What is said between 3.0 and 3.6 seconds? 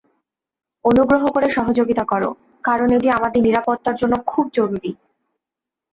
আমাদের